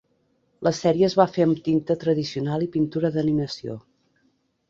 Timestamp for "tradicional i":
2.05-2.71